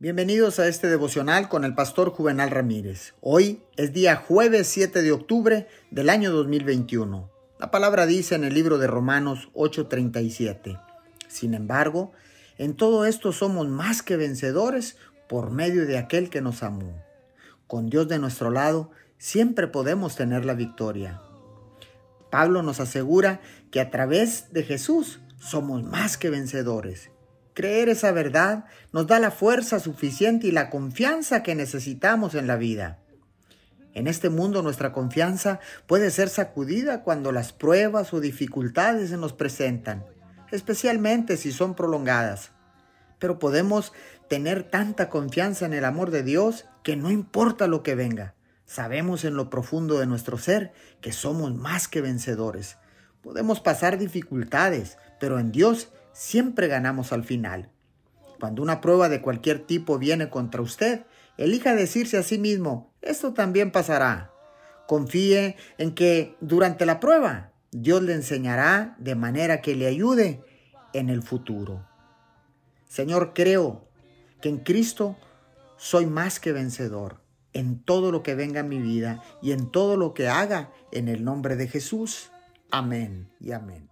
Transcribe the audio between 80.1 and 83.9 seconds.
que haga en el nombre de Jesús. Amén y amén.